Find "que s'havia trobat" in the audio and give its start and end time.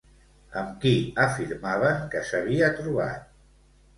2.15-3.29